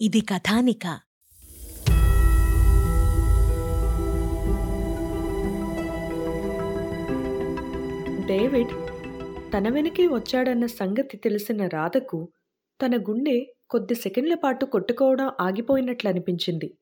ఇది 0.00 0.20
కథానిక. 0.20 0.86
డేవిడ్ 8.26 8.70
తన 9.54 9.68
వెనకే 9.68 10.06
వచ్చాడన్న 10.06 10.66
సంగతి 10.66 11.16
తెలిసిన 11.16 11.66
రాధకు 11.66 12.28
తన 12.82 12.96
గుండె 12.96 13.46
కొద్ది 13.70 13.94
సెకండ్ల 13.94 14.34
పాటు 14.34 14.64
కొట్టుకోవడం 14.64 15.30
ఆగిపోయినట్లు 15.40 16.10
అనిపించింది 16.10 16.78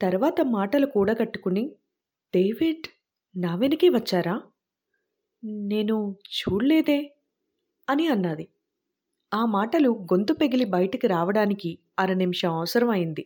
తర్వాత 0.00 0.40
మాటలు 0.40 0.86
కూడగట్టుకుని 0.86 1.76
డేవిడ్ 2.34 2.88
నా 3.36 3.56
వెనకే 3.56 3.88
వచ్చారా? 3.88 4.42
నేను 5.44 6.16
చూడలేదే 6.28 7.14
అని 7.90 8.06
అన్నది. 8.06 8.48
ఆ 9.32 9.46
మాటలు 9.46 9.90
గొంతు 10.12 10.32
పెగిలి 10.32 10.64
బయటికి 10.64 11.06
రావడానికి 11.06 11.78
అర 11.98 12.12
నిమిషం 12.12 12.52
అవసరమైంది. 12.54 13.24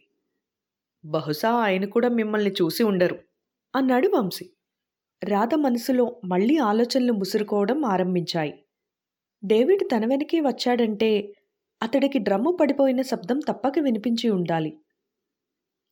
బహుశా 1.04 1.50
ఆయన 1.50 1.84
కూడా 1.84 2.08
మిమ్మల్ని 2.08 2.50
చూసి 2.50 2.82
ఉండరు 2.84 3.18
అన్నాడు 3.74 4.09
వంశీ. 4.09 4.50
రాధ 5.22 5.54
మనసులో 5.54 6.20
మళ్ళీ 6.24 6.59
ఆలోచనలు 6.59 7.12
ముసురుకోవడం 7.12 7.84
ఆరంభించాయి. 7.84 8.54
డేవిడ్ 9.42 9.84
తన 9.96 10.06
వెనకే 10.06 10.40
వచ్చాడంటే 10.40 11.10
అతడికి 11.82 12.18
డ్రమ్ము 12.18 12.52
పడిపోయిన 12.60 13.02
శబ్దం 13.02 13.40
తప్పక 13.48 13.78
వినిపించి 13.78 14.30
ఉండాలి. 14.30 14.73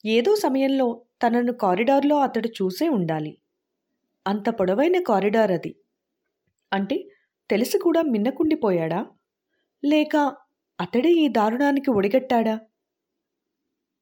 ఏదో 0.04 0.36
సమయంలో 0.36 0.86
తనను 1.22 1.52
కారిడార్లో 1.52 2.16
అతడు 2.18 2.48
చూసే 2.48 2.88
ఉండాలి. 2.88 3.32
అంత 4.26 4.50
పొడవైన 4.50 5.02
కారిడార్ 5.02 5.52
అది. 5.52 5.72
అంటే 6.72 6.96
తెలిసి 7.50 7.78
కూడా 7.78 8.02
మిన్నకుండిపోయాడా? 8.02 9.00
లేక 9.82 10.16
అతడే 10.78 11.10
ఈ 11.12 11.28
దారుణానికి 11.28 11.90
ఒడిగట్టాడా? 11.90 12.54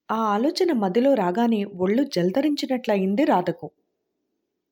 ఆ 0.09 0.17
ఆలోచన 0.17 0.73
మదిలో 0.73 1.15
రాగానే 1.15 1.65
ఒళ్ళు 1.65 2.05
జల్దరించినట్లయింది 2.05 3.25
రాధకు. 3.25 3.71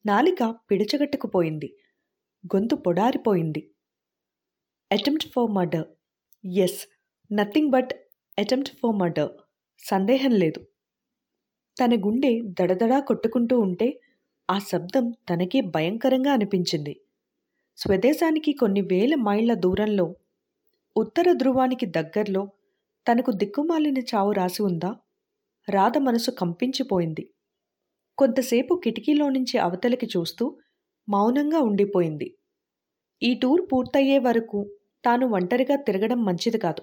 నాలిక 0.06 0.55
పిడిచగట్టుకుపోయింది. 0.70 1.69
గొంతు 2.44 2.74
పొడారిపోయింది. 2.74 3.70
Attempt 4.91 5.28
for 5.28 5.50
murder 5.50 5.86
is 6.56 6.80
nothing 7.32 7.70
but 7.70 7.92
attempt 8.38 8.72
for 8.77 8.97
murder 8.97 9.30
సందేహం 9.78 10.30
లేదు. 10.30 10.60
తన 11.77 11.94
గుండె 11.94 12.41
దడదడా 12.60 13.00
కొట్టుకుంటూ 13.00 13.60
ఉంటే 13.60 14.00
ఆ 14.50 14.58
శబ్దం 14.58 15.10
తనకే 15.28 15.60
భయంకరంగా 15.60 16.32
అనిపించింది. 16.32 16.94
స్వదేశానికి 17.77 18.52
కొన్ని 18.52 18.80
వేల 18.80 19.14
మైళ్ళ 19.14 19.54
దూరంలో 19.54 20.06
ఉత్తర 20.98 21.32
ధ్రువానికి 21.32 21.86
దగ్గర్లో 21.86 22.42
తనకు 23.06 23.30
దిక్కుమాలిన 23.30 23.98
చావు 23.98 24.32
రాసి 24.32 24.62
ఉందా? 24.62 24.91
రాధ 25.68 25.98
మనసు 25.98 26.30
కంపించిపోయింది. 26.30 27.24
కొంతసేపు 28.18 28.80
కిటికీలో 28.84 29.28
నుంచి 29.28 29.58
అవతలికి 29.58 30.06
చూస్తూ 30.06 30.44
మౌనంగా 31.08 31.60
ఉండిపోయింది. 31.60 32.28
ఈ 33.22 33.34
టూర్ 33.34 33.62
పూర్తయ్యే 33.72 34.19
వరకు 34.19 34.66
తాను 35.04 35.26
ఒంటరిగా 35.28 35.76
తిరగడం 35.76 36.24
మంచిది 36.24 36.58
కాదు. 36.58 36.82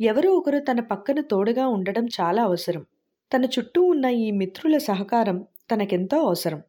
ఎవరో 0.00 0.32
ఒకరు 0.32 0.58
తన 0.58 0.80
పక్కన 0.80 1.20
తోడుగా 1.20 1.68
ఉండడం 1.68 2.06
చాలా 2.06 2.42
అవసరం. 2.44 2.84
తన 3.32 3.44
చుట్టూ 3.44 3.82
ఉన్న 3.82 4.06
ఈ 4.06 4.30
మిత్రుల 4.30 4.78
సహకారం 4.78 5.38
తనకెంతో 5.70 6.18
అవసరం. 6.26 6.60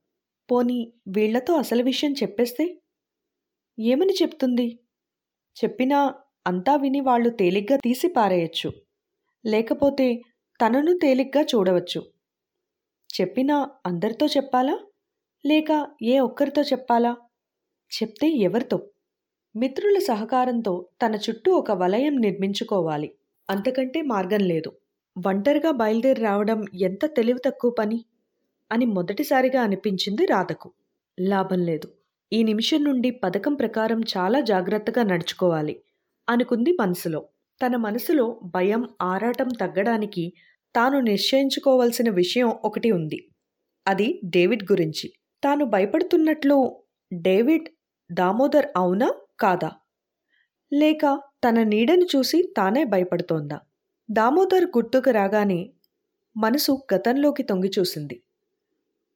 పోనీ 0.49 0.79
వీళ్ళతో 1.07 1.53
అసలు 1.55 1.83
విషయం 1.83 2.13
చెప్పేస్తే? 2.13 2.65
ఏమని 3.79 4.13
చెప్తుంది? 4.13 4.67
చెప్పినా 5.57 5.99
అంతా 6.47 6.75
విని 6.75 6.99
వాళ్ళు 7.01 7.29
తేలిగ్గా 7.29 7.77
తీసి 7.77 8.07
పారేయచ్చు. 8.07 8.73
లేకపోతే 9.45 10.21
తనను 10.61 10.97
తేలిగ్గా 10.97 11.43
చూడవచ్చు. 11.43 12.03
చెప్పినా 13.21 13.69
అందరితో 13.85 14.25
చెప్పాలా? 14.25 14.79
లేక 15.45 15.87
ఏ 16.03 16.19
ఒక్కరితో 16.19 16.61
చెప్పాలా? 16.61 17.15
చెప్తే 17.91 18.29
ఎవరితో? 18.29 18.89
మిత్రుల 19.55 19.99
సహకారంతో 19.99 20.87
తన 21.05 21.15
చుట్టూ 21.15 21.51
ఒక 21.53 21.71
వలయం 21.71 22.21
నిర్మించుకోవాలి. 22.21 23.13
అంతకంటే 23.49 24.01
మార్గం 24.01 24.39
లేదు. 24.39 24.71
ఒంటరిగా 25.27 25.71
బయలుదేరి 25.71 26.21
రావడం 26.21 26.65
ఎంత 26.73 27.05
తెలివి 27.05 27.39
తక్కువ 27.45 27.71
పని? 27.71 28.05
అని 28.71 28.85
మొదటిసారిగా 28.85 29.61
అనిపించింది 29.61 30.25
రాధకు. 30.25 30.73
లాభం 31.19 31.59
లేదు. 31.59 31.93
ఈ 32.33 32.43
నిమిషం 32.43 32.83
నుండి 32.83 33.11
పథకం 33.11 33.53
ప్రకారం 33.53 34.01
చాలా 34.17 34.39
జాగ్రత్తగా 34.39 35.03
నడుచుకోవాలి. 35.03 35.79
అనుకుంది 36.29 36.71
మనసులో. 36.79 37.29
తన 37.61 37.75
మనసులో 37.75 38.39
భయం 38.45 38.89
ఆరాటం 39.01 39.47
తగ్గడానికి 39.61 40.33
తాను 40.75 40.99
నిశ్చయించుకోవలసిన 40.99 42.09
విషయం 42.09 42.49
ఒకటి 42.63 42.91
ఉంది. 42.91 43.19
అది 43.87 44.21
డేవిడ్ 44.25 44.63
గురించి. 44.71 45.13
తాను 45.43 45.65
భయపడుతున్నట్లు 45.65 46.57
డేవిడ్ 47.13 47.69
దామోదర్ 48.13 48.67
అవునా 48.77 49.09
కాదా? 49.39 49.71
లేక 50.73 51.19
తన 51.43 51.63
నీడను 51.63 52.05
చూసి 52.15 52.53
తానే 52.57 52.83
భయపడుతోందా? 52.83 53.59
దామోదర్ 54.11 54.65
గుర్తుకు 54.65 55.09
రాగానే 55.09 55.71
మనసు 56.37 56.83
గతంలోకి 56.93 57.43
తొంగిచూసింది 57.43 58.21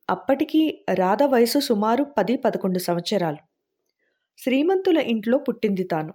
అప్పటికీ 0.10 0.62
రాధ 0.94 1.24
వయసు 1.24 1.60
సుమారు 1.60 2.04
పది 2.04 2.38
పదకొండు 2.38 2.80
సంవత్సరాలు. 2.80 3.38
శ్రీమంతుల 4.38 4.98
ఇంట్లో 4.98 5.38
పుట్టింది 5.38 5.84
తాను. 5.84 6.14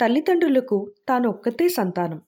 తల్లిదండ్రులకు 0.00 0.92
తాను 1.08 1.28
ఒక్కతే 1.28 1.68
సంతానం. 1.68 2.20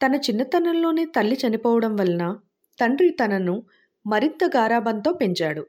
తన 0.00 0.14
చిన్నతనంలోనే 0.14 1.04
తల్లి 1.04 1.38
చనిపోవడం 1.46 1.96
వలన 1.96 2.36
తండ్రి 2.80 3.10
తనను 3.10 3.62
మరింత 4.06 4.44
గారాబంతో 4.56 5.12
పెంచాడు. 5.12 5.62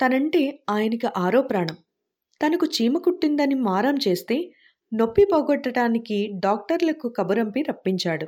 తనంటే 0.00 0.62
ఆయనకి 0.70 1.08
ఆరో 1.16 1.42
ప్రాణం. 1.42 1.76
తనకు 2.40 2.66
చీమ 2.66 2.98
కుట్టిందని 2.98 3.54
మారం 3.54 3.96
చేస్తే 4.08 4.52
నొప్పి 4.94 5.24
పోగొట్టడానికి 5.24 6.30
డాక్టర్లకు 6.44 7.08
కబురంపి 7.08 7.62
రప్పించాడు. 7.62 8.26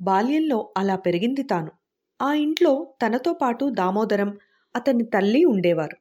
బాల్యంలో 0.00 0.72
అలా 0.76 0.96
పెరిగింది 0.96 1.42
తాను. 1.42 1.70
ఆ 2.22 2.32
ఇంట్లో 2.34 2.94
తనతో 3.02 3.32
పాటు 3.32 3.64
దామోదరం 3.70 4.38
అతని 4.76 5.04
తల్లి 5.04 5.44
ఉండేవారు. 5.44 5.96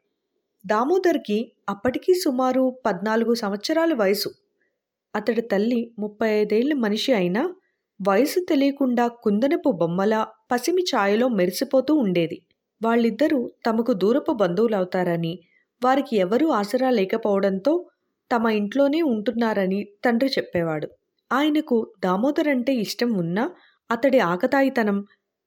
దామోదర్కి 0.65 1.51
అప్పటికీ 1.69 2.13
సుమారు 2.13 2.79
పద్నాలుగు 2.85 3.33
సంవత్సరాల 3.33 3.93
వయసు. 3.93 4.29
అతడి 5.15 5.43
తల్లి 5.43 5.79
ముప్పై 5.99 6.29
ఐదేళ్ళ 6.39 6.73
మనిషి 6.77 7.11
అయినా 7.13 7.41
వయసు 7.99 8.39
తెలియకుండా 8.49 9.05
కుందనపు 9.23 9.69
బొమ్మల 9.71 10.13
పసిమి 10.51 10.83
ఛాయలో 10.91 11.27
మెరిసిపోతూ 11.29 11.93
ఉండేది. 11.95 12.37
వాళ్ళిద్దరూ 12.81 13.39
తమకు 13.65 13.93
దూరపు 13.93 14.31
బంధువులవుతారని 14.33 15.33
వారికి 15.81 16.13
ఎవరూ 16.17 16.47
ఆసరా 16.51 16.89
లేకపోవడంతో 16.89 17.73
తమ 18.31 18.47
ఇంట్లోనే 18.51 19.01
ఉంటున్నారని 19.13 19.79
తండ్రి 20.05 20.29
చెప్పేవాడు. 20.37 20.87
ఆయనకు 21.31 21.77
దామోదర్ 22.03 22.47
అంటే 22.47 22.73
ఇష్టం 22.75 23.11
ఉన్నా 23.13 23.45
అతడి 23.89 24.19
ఆకతాయితనం 24.31 24.97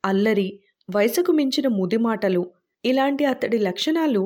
అల్లరి 0.05 0.49
వయసుకు 0.89 1.33
మించిన 1.33 1.67
ముదిమాటలు 1.79 2.43
ఇలాంటి 2.85 3.25
అతడి 3.25 3.59
లక్షణాలు 3.59 4.23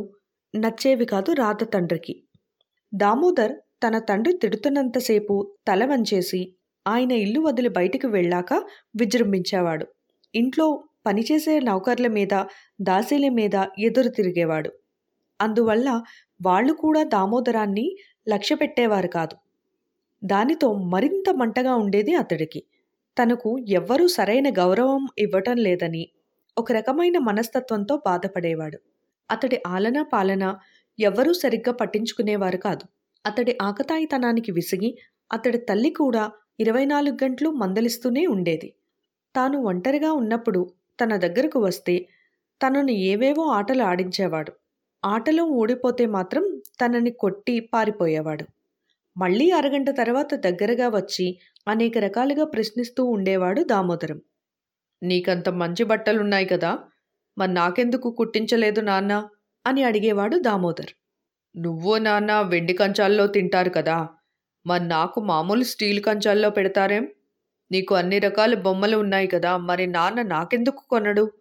నచ్చేవి 0.54 1.06
కాదు 1.06 1.30
రాత 1.32 1.62
తండ్రికి. 1.74 2.14
దామోదర్ 2.92 3.54
తన 3.82 3.98
తండ్రి 3.98 4.34
తిడుతున్నంతసేపు 4.36 5.52
తల 5.68 5.84
వంచేసి 5.84 6.52
ఆయన 6.86 7.12
ఇల్లు 7.12 7.40
వదిలి 7.40 7.68
బయటికి 7.68 8.06
వెళ్ళాక 8.06 8.54
విజృంభించేవాడు. 8.96 9.86
ఇంట్లో 10.34 10.84
పనిచేసే 11.06 11.60
నౌకర్ల 11.60 12.06
మీద 12.06 12.44
దాసీల 12.82 13.28
మీద 13.28 13.64
ఎదురు 13.78 14.08
తిరిగేవాడు. 14.08 14.70
అందువల్ల 15.40 16.02
వాళ్ళు 16.46 16.72
కూడా 16.72 17.02
దామోదరాన్ని 17.02 17.96
లక్ష్య 18.28 18.56
పెట్టేవారు 18.56 19.08
కాదు. 19.08 19.36
దానితో 20.24 20.72
మరింత 20.72 21.30
మంటగా 21.30 21.74
ఉండేది 21.74 22.14
అతడికి. 22.14 22.62
తనకు 23.16 23.58
ఎవ్వరూ 23.68 24.08
సరైన 24.08 24.50
గౌరవం 24.50 25.08
ఇవ్వటం 25.18 25.56
లేదని 25.56 26.08
ఒక 26.58 26.72
రకమైన 26.72 27.18
మనస్తత్వంతో 27.18 27.96
బాధపడేవాడు. 28.06 28.78
అతడి 29.30 29.62
ఆలన 29.66 30.02
పాలన 30.02 30.56
ఎవ్వరూ 31.00 31.32
సరిగ్గా 31.32 31.72
పట్టించుకునేవారు 31.72 32.56
కాదు. 32.56 32.84
అతడి 33.24 33.52
ఆకతాయితనానికి 33.62 34.50
విసిగి 34.52 34.90
అతడి 35.30 35.58
తల్లి 35.68 35.90
కూడా 35.98 36.22
ఇరవై 36.58 36.84
నాలుగు 36.84 37.16
గంటలు 37.22 37.50
మందలిస్తూనే 37.60 38.22
ఉండేది. 38.34 38.68
తాను 39.34 39.58
ఒంటరిగా 39.64 40.10
ఉన్నప్పుడు 40.14 40.60
తన 40.98 41.12
దగ్గరకు 41.24 41.58
వస్తే 41.62 41.94
తనను 42.60 42.92
ఏవేవో 43.10 43.44
ఆటలు 43.58 43.82
ఆడించేవాడు. 43.82 44.52
ఆటలో 45.02 45.44
ఓడిపోతే 45.60 46.04
మాత్రం 46.16 46.44
తనని 46.80 47.12
కొట్టి 47.22 47.54
పారిపోయేవాడు. 47.72 48.44
మళ్ళీ 49.16 49.46
అరగంట 49.52 49.90
తర్వాత 49.96 50.34
దగ్గరగా 50.46 50.88
వచ్చి 50.92 51.26
అనేక 51.66 51.98
రకాలుగా 52.06 52.44
ప్రశ్నిస్తూ 52.54 53.02
ఉండేవాడు 53.16 53.62
దామోదరం. 53.72 54.18
నీకంత 55.02 55.48
మంచి 55.62 55.84
బట్టలున్నాయి 55.90 56.46
కదా! 56.46 56.72
మరి 57.36 57.52
నాకెందుకు 57.54 58.08
కుట్టించలేదు 58.18 58.80
నాన్న 58.82 59.12
అని 59.64 59.82
అడిగేవాడు 59.84 60.36
దామోదర్. 60.46 60.92
నువ్వు 61.56 61.96
నాన్న 61.98 62.40
వెండి 62.40 62.72
కంచాల్లో 62.72 63.26
తింటారు 63.26 63.70
కదా. 63.70 64.08
మరి 64.66 64.88
నాకు 64.88 65.20
మామూలు 65.20 65.62
స్టీల్ 65.62 66.00
కంచాల్లో 66.02 66.50
పెడతారేం? 66.50 67.08
నీకు 67.72 67.94
అన్ని 67.94 68.18
రకాల 68.18 68.54
బొమ్మలు 68.54 68.96
ఉన్నాయి 68.96 69.26
కదా 69.26 69.56
మరి 69.56 69.86
నాన్న 69.86 70.22
నాకెందుకు 70.22 70.88
కొనడు? 70.90 71.32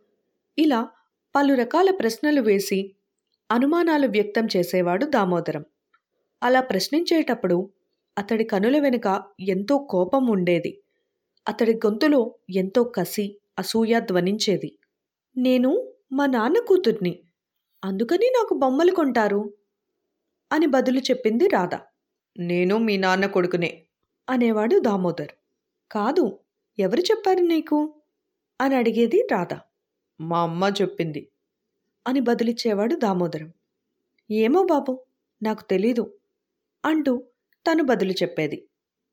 ఇలా 0.58 0.88
పలు 1.36 1.54
రకాల 1.54 1.92
ప్రశ్నలు 1.92 2.42
వేసి 2.42 2.96
అనుమానాలు 3.52 4.08
వ్యక్తం 4.08 4.48
చేసేవాడు 4.58 5.06
దామోదరం. 5.06 5.66
అలా 6.44 6.62
ప్రశ్నించేటప్పుడు 6.62 7.70
అతడి 8.18 8.44
కనుల 8.44 8.80
వెనుక 8.80 9.24
ఎంతో 9.40 9.78
కోపం 9.78 10.28
ఉండేది. 10.28 10.84
అతడి 11.48 11.74
గొంతులో 11.74 12.36
ఎంతో 12.50 12.84
కసి 12.84 13.40
అసూయ 13.60 14.00
ధ్వనించేది. 14.00 14.80
నేను 15.38 15.94
మా 16.12 16.26
నాన్న 16.26 16.60
కూతుర్ని. 16.60 17.20
అందుకని 17.84 18.26
నాకు 18.26 18.54
బొమ్మలు 18.54 18.92
కొంటారు. 18.92 19.54
అని 20.52 20.66
బదులు 20.66 21.00
చెప్పింది 21.00 21.48
రాధ. 21.48 21.76
నేను 22.40 22.78
మీ 22.78 22.98
నాన్న 22.98 23.26
కొడుకునే. 23.26 23.84
అనేవాడు 24.30 24.80
దామోదర్. 24.80 25.32
కాదు 25.92 26.40
ఎవరు 26.80 27.00
చెప్పారు 27.00 27.40
నీకు? 27.40 27.94
అని 28.62 28.76
అడిగేది 28.76 29.28
రాధ. 29.32 29.58
మా 30.22 30.42
అమ్మ 30.42 30.72
చెప్పింది. 30.82 31.28
అని 32.08 32.20
బదులిచ్చేవాడు 32.20 32.96
దామోదరం. 32.96 33.54
ఏమో 34.32 34.64
బాబు 34.64 35.06
నాకు 35.44 35.64
తెలీదు 35.64 36.14
అంటూ 36.86 37.24
తను 37.68 37.84
బదులు 37.84 38.12
చెప్పేది. 38.12 38.68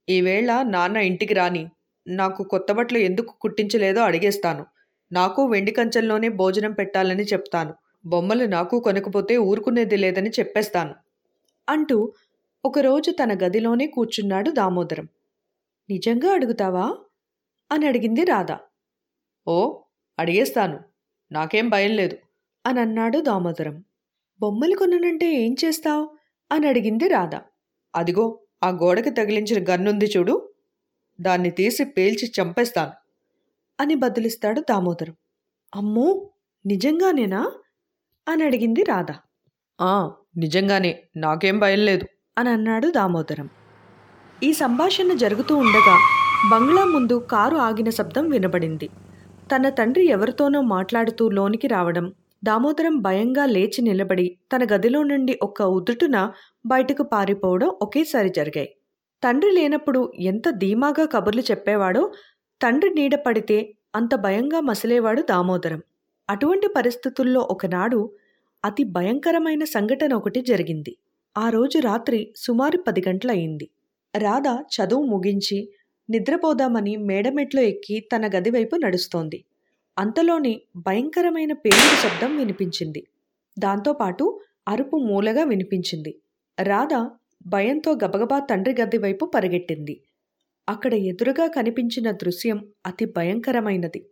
ఈవేళ 0.08 0.62
నాన్న 0.62 0.96
ఇంటికి 0.96 1.34
రాని 1.34 1.70
నాకు 2.06 2.42
కొత్త 2.42 2.72
బట్టలు 2.72 2.98
ఎందుకు 2.98 3.34
కుట్టించలేదో 3.40 4.00
అడిగేస్తాను. 4.00 4.66
నాకు 5.12 5.46
వెండి 5.46 5.70
కంచెల్లోనే 5.70 6.28
భోజనం 6.28 6.72
పెట్టాలని 6.72 7.22
చెప్తాను. 7.22 7.74
బొమ్మలు 8.06 8.44
నాకు 8.44 8.80
కొనకపోతే 8.80 9.36
ఊరుకునేది 9.36 9.96
లేదని 9.96 10.30
చెప్పేస్తాను. 10.30 10.94
అంటూ 11.68 12.12
ఒకరోజు 12.64 13.10
తన 13.10 13.32
గదిలోనే 13.32 13.86
కూర్చున్నాడు 13.86 14.50
దామోదరం. 14.50 15.08
నిజంగా 15.90 16.32
అడుగుతావా? 16.32 16.98
అని 17.72 17.86
అడిగింది 17.86 18.24
రాధ. 18.24 18.56
ఓ 19.48 19.82
అడిగేస్తాను. 20.18 20.80
నాకేం 21.32 21.68
భయం 21.68 21.90
లేదు. 21.90 22.16
అని 22.66 22.80
అన్నాడు 22.80 23.18
దామోదరం. 23.18 23.84
బొమ్మలు 24.40 24.76
కొననంటే 24.76 25.34
ఏం 25.34 25.56
చేస్తావు? 25.64 26.16
అని 26.52 26.68
అడిగింది 26.68 27.08
రాధ. 27.08 27.34
అదిగో 27.94 28.40
ఆ 28.62 28.68
గోడకి 28.68 29.10
తగిలించిన 29.10 29.74
గన్నుంది 29.74 30.04
చూడు. 30.04 30.52
దాన్ని 31.20 31.50
తీసి 31.50 31.84
పేల్చి 31.84 32.32
చంపేస్తాను. 32.42 32.92
అని 33.80 33.94
బదులిస్తాడు 33.94 34.60
దామోదరం. 34.60 35.16
అమ్మో 35.74 36.30
నిజంగానేనా? 36.66 37.52
అని 38.28 38.44
అడిగింది 38.44 38.82
రాధ. 38.82 39.06
ఆ 39.80 40.17
నిజంగానే 40.36 41.02
నాకేం 41.16 41.58
భయం 41.58 41.78
లేదు. 41.78 42.06
అని 42.38 42.48
అన్నాడు 42.48 42.90
దామోదరం. 42.90 43.48
ఈ 44.42 44.52
సంభాషణ 44.52 45.12
జరుగుతూ 45.12 45.56
ఉండగా 45.56 45.96
బంగ్లా 46.52 46.84
ముందు 46.84 47.26
కారు 47.30 47.56
ఆగిన 47.56 47.90
శబ్దం 47.90 48.28
వినబడింది. 48.28 48.88
తన 49.52 49.68
తండ్రి 49.68 50.06
ఎవరితోనో 50.06 50.60
మాట్లాడుతూ 50.60 51.28
లోనికి 51.28 51.66
రావడం 51.66 52.12
దామోదరం 52.44 52.96
భయంగా 52.96 53.46
లేచి 53.46 53.82
నిలబడి 53.82 54.38
తన 54.52 54.64
గదిలో 54.64 55.02
నుండి 55.02 55.38
ఒక్క 55.42 55.62
ఉదుటున 55.62 56.32
బయటకు 56.66 57.02
పారిపోవడం 57.02 57.68
ఒకేసారి 57.82 58.28
జరిగాయి. 58.28 58.70
తండ్రి 59.22 59.50
లేనప్పుడు 59.50 60.12
ఎంత 60.18 60.50
ధీమాగా 60.50 61.04
కబుర్లు 61.06 61.42
చెప్పేవాడో 61.42 62.12
తండ్రి 62.62 62.90
నీడ 62.90 63.14
పడితే 63.14 63.74
అంత 63.94 64.14
భయంగా 64.14 64.60
మసిలేవాడు 64.60 65.22
దామోదరం. 65.22 65.82
అటువంటి 66.30 66.68
పరిస్థితుల్లో 66.76 67.40
ఒకనాడు 67.50 68.10
అతి 68.64 68.84
భయంకరమైన 68.84 69.64
సంఘటన 69.64 70.14
ఒకటి 70.14 70.40
జరిగింది. 70.40 70.96
ఆ 71.38 71.50
రోజు 71.50 71.78
రాత్రి 71.78 72.32
సుమారు 72.36 72.78
పది 72.78 73.02
గంటలయింది 73.08 73.68
రాధ 74.16 74.48
చదువు 74.74 75.02
ముగించి 75.02 75.68
నిద్రపోదామని 76.10 76.96
మేడమెట్లో 76.96 77.62
ఎక్కి 77.62 78.00
తన 78.00 78.30
గది 78.36 78.50
వైపు 78.50 78.76
నడుస్తోంది. 78.76 79.44
అంతలోనే 79.98 80.60
భయంకరమైన 80.76 81.52
పేలుడు 81.52 81.96
శబ్దం 82.02 82.36
వినిపించింది. 82.36 83.02
దాంతోపాటు 83.58 84.40
అరుపు 84.68 84.96
మూలగా 84.96 85.44
వినిపించింది. 85.44 86.14
రాధ 86.62 87.10
భయంతో 87.46 87.92
గబగబా 87.92 88.38
తండ్రి 88.38 88.74
గది 88.82 88.98
వైపు 88.98 89.26
పరిగెట్టింది. 89.26 90.00
అక్కడ 90.68 90.94
ఎదురుగా 90.94 91.46
కనిపించిన 91.46 92.10
దృశ్యం 92.10 92.58
అతి 92.86 93.04
భయంకరమైనది. 93.04 94.06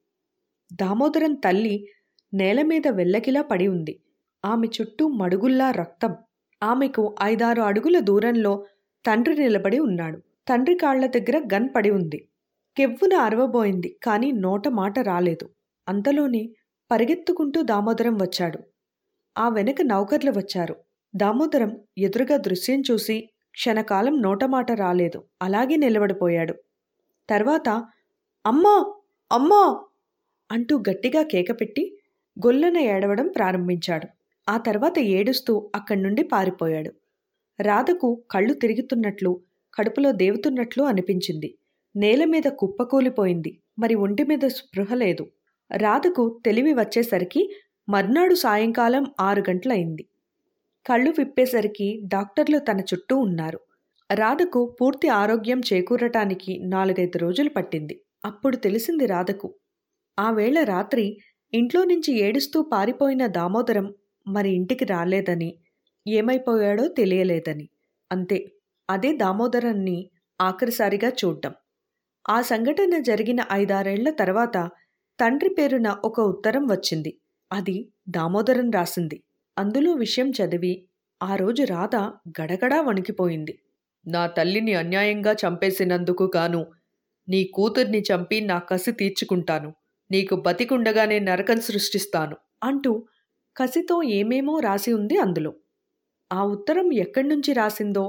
దామోదరం 0.73 1.35
తల్లి 1.35 1.89
నేల 2.35 2.63
మీద 2.63 2.89
వెల్లకిలా 2.89 3.43
పడి 3.43 3.69
ఉంది. 3.69 3.95
ఆమె 4.45 4.67
చుట్టూ 4.77 5.09
మడుగుల్లా 5.17 5.71
రక్తం. 5.73 6.13
ఆమెకు 6.63 7.03
ఐదారు 7.23 7.63
అడుగుల 7.63 7.99
దూరంలో 8.01 8.53
తండ్రి 9.05 9.35
నిలబడి 9.39 9.79
ఉన్నాడు. 9.79 10.19
తండ్రి 10.49 10.75
కాళ్ళ 10.75 11.07
దగ్గర 11.07 11.37
గన్ 11.55 11.69
పడి 11.75 11.91
ఉంది. 11.91 12.19
కెవ్వున 12.77 13.15
అరవబోయింది 13.19 13.91
కానీ 14.03 14.33
నోట 14.39 14.69
మాట 14.75 14.99
రాలేదు. 15.03 15.47
అంతలోనే 15.87 16.43
పరిగెత్తుకుంటూ 16.91 17.63
దామోదరం 17.63 18.15
వచ్చాడు. 18.17 18.59
ఆ 19.37 19.49
వెనక 19.49 19.83
నౌకర్లు 19.85 20.33
వచ్చారు. 20.39 20.77
దామోదరం 21.15 21.73
ఎదురుగా 21.99 22.37
దృశ్యం 22.39 22.81
చూసి 22.91 23.17
క్షణకాలం 23.55 24.23
నోటమాట 24.23 24.71
రాలేదు. 24.79 25.19
అలాగే 25.43 25.77
నిలబడిపోయాడు. 25.77 26.55
తర్వాత 27.29 27.69
అమ్మా! 28.45 28.75
అమ్మా! 29.31 29.63
అంటూ 30.51 30.75
గట్టిగా 30.89 31.23
కేకపెట్టి 31.25 31.85
గొల్లన 32.37 32.79
ఏడవడం 32.89 33.29
ప్రారంభించాడు. 33.37 34.07
ఆ 34.49 34.57
తర్వాత 34.57 34.99
ఏడుస్తూ 34.99 35.71
అక్కడి 35.75 36.03
నుండి 36.03 36.23
పారిపోయాడు. 36.25 36.93
రాధకు 37.59 38.23
కళ్ళు 38.31 38.55
తిరుగుతున్నట్లు 38.55 39.41
కడుపులో 39.75 40.13
దేవుతున్నట్లు 40.13 40.83
అనిపించింది. 40.83 41.55
నేల 41.97 42.25
మీద 42.25 42.43
కుప్పకూలిపోయింది 42.59 43.53
మరి 43.79 43.95
ఒంటి 43.95 44.25
మీద 44.25 44.47
స్పృహ 44.49 44.95
లేదు. 44.95 45.25
రాధకు 45.71 46.43
తెలివి 46.47 46.73
వచ్చేసరికి 46.75 47.43
మర్నాడు 47.89 48.35
సాయంకాలం 48.35 49.07
ఆరు 49.21 49.45
గంటలయింది. 49.51 50.05
కళ్ళు 50.87 51.11
విప్పేసరికి 51.19 52.01
డాక్టర్లు 52.05 52.59
తన 52.59 52.81
చుట్టూ 52.81 53.17
ఉన్నారు. 53.17 53.61
రాధకు 54.11 54.77
పూర్తి 54.81 55.09
ఆరోగ్యం 55.09 55.61
చేకూరటానికి 55.61 56.59
నాలుగైదు 56.65 57.19
రోజులు 57.19 57.49
పట్టింది. 57.49 58.01
అప్పుడు 58.25 58.57
తెలిసింది 58.57 59.07
రాధకు. 59.07 59.49
ఆ 60.19 60.31
వేళ 60.31 60.63
రాత్రి 60.65 61.07
ఇంట్లో 61.53 61.85
నుంచి 61.85 62.19
ఏడుస్తూ 62.21 62.63
పారిపోయిన 62.63 63.27
దామోదరం 63.27 63.87
మరి 64.27 64.51
ఇంటికి 64.55 64.85
రాలేదని 64.85 65.51
ఏమైపోయాడో 66.07 66.89
తెలియలేదని. 66.89 67.69
అంతే 68.13 68.39
అదే 68.91 69.17
దామోదరాన్ని 69.17 70.11
ఆఖరిసారిగా 70.41 71.09
చూడ్డం. 71.11 71.55
ఆ 72.29 72.41
సంఘటన 72.43 72.99
జరిగిన 72.99 73.41
ఐదారేళ్ళ 73.53 74.11
తర్వాత 74.11 74.57
తండ్రి 75.21 75.49
పేరున 75.49 75.97
ఒక 76.05 76.21
ఉత్తరం 76.21 76.65
వచ్చింది. 76.65 77.13
అది 77.53 77.77
దామోదరం 78.09 78.71
రాసింది. 78.71 79.23
అందులో 79.59 79.93
విషయం 79.93 80.31
చదివి 80.31 80.87
ఆ 81.23 81.37
రోజు 81.37 81.63
రాధ 81.63 81.97
గడగడా 82.41 82.81
వణికిపోయింది. 82.81 83.55
నా 84.07 84.27
తల్లిని 84.27 84.75
అన్యాయంగా 84.75 85.33
చంపేసినందుకు 85.33 86.33
గాను 86.37 86.67
నీ 87.29 87.45
కూతుర్ని 87.45 88.01
చంపి 88.01 88.41
నా 88.41 88.59
కసి 88.59 88.93
తీర్చుకుంటాను. 88.93 89.75
నీకు 90.11 90.37
బతికుండగానే 90.37 91.19
నరకం 91.19 91.61
సృష్టిస్తాను 91.61 92.37
అంటూ 92.63 92.93
కసితో 93.57 94.03
ఏమేమో 94.03 94.55
రాసి 94.59 94.93
ఉంది 94.93 95.17
అందులో. 95.19 95.53
ఆ 96.31 96.41
ఉత్తరం 96.47 96.93
ఎక్కడి 96.95 97.29
నుంచి 97.29 97.53
రాసిందో 97.53 98.05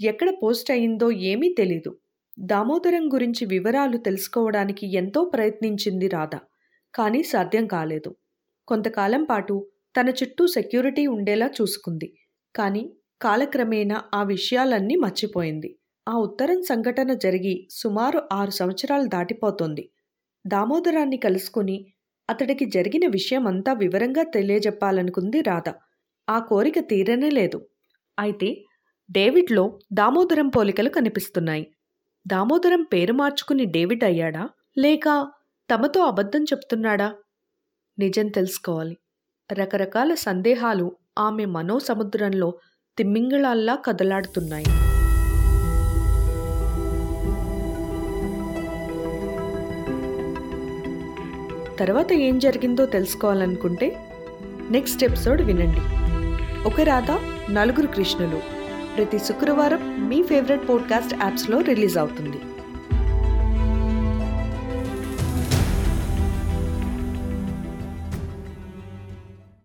ఎక్కడ 0.00 0.30
పోస్ట్ 0.42 0.70
అయిందో 0.70 1.10
ఏమీ 1.10 1.48
తెలీదు. 1.58 1.90
దామోదరం 2.42 3.04
గురించి 3.14 3.46
వివరాలు 3.46 3.96
తెలుసుకోవడానికి 3.98 4.86
ఎంతో 4.94 5.24
ప్రయత్నించింది 5.24 6.08
రాధ 6.08 6.34
కానీ 6.94 7.22
సాధ్యం 7.22 7.66
కాలేదు. 7.66 8.10
కొంతకాలం 8.68 9.24
పాటు 9.24 9.54
తన 9.96 10.08
చుట్టూ 10.10 10.46
సెక్యూరిటీ 10.46 11.06
ఉండేలా 11.06 11.50
చూసుకుంది 11.60 12.08
కానీ 12.54 12.82
కాలక్రమేణా 13.20 14.04
ఆ 14.14 14.22
విషయాలన్నీ 14.22 14.96
మర్చిపోయింది. 14.96 15.70
ఆ 16.06 16.14
ఉత్తరం 16.18 16.62
సంఘటన 16.62 17.12
జరిగి 17.14 17.68
సుమారు 17.70 18.22
ఆరు 18.32 18.50
సంవత్సరాలు 18.50 19.08
దాటిపోతోంది. 19.08 19.84
దామోదరాన్ని 20.46 21.16
కలుసుకుని 21.16 21.76
అతడికి 22.30 22.64
జరిగిన 22.64 23.06
విషయమంతా 23.10 23.72
వివరంగా 23.72 24.22
తెలియజెప్పాలనుకుంది 24.22 25.40
రాధ. 25.40 25.72
ఆ 26.28 26.38
కోరిక 26.38 26.78
తీరనే 26.78 27.30
లేదు. 27.30 27.66
అయితే 28.18 28.64
డేవిడ్లో 29.10 29.78
దామోదరం 29.92 30.48
పోలికలు 30.48 30.88
కనిపిస్తున్నాయి. 30.88 31.64
దామోదరం 32.26 32.82
పేరు 32.82 33.12
మార్చుకుని 33.12 33.64
డేవిడ్ 33.64 34.04
అయ్యాడా? 34.04 34.48
లేక 34.78 35.28
తమతో 35.70 36.00
అబద్ధం 36.00 36.42
చెప్తున్నాడా? 36.44 37.14
నిజం 37.98 38.28
తెలుసుకోవాలి. 38.28 38.96
రకరకాల 39.52 40.14
సందేహాలు 40.14 40.96
ఆమె 41.18 41.44
మనోసముద్రంలో 41.44 42.48
తిమ్మింగళాల్లా 42.98 43.74
కదలాడుతున్నాయి. 43.74 44.89
తర్వాత 51.80 52.12
ఏం 52.12 52.38
జరిగిందో 52.38 52.86
తెలుసుకోవాలనుకుంటే 52.86 53.96
నెక్స్ట్ 54.70 55.04
ఎపిసోడ్ 55.04 55.42
వినండి. 55.42 55.80
ఒక 56.64 56.80
రాధ 56.80 57.10
నలుగురు 57.50 57.86
కృష్ణులు. 57.86 58.40
ప్రతి 58.96 59.18
శుక్రవారం 59.18 60.08
మీ 60.08 60.22
ఫేవరెట్ 60.22 60.68
పాడ్కాస్ట్ 60.68 61.14
యాప్స్లో 61.14 61.60
రిలీజ్ 61.60 61.98
అవుతుంది. 61.98 62.36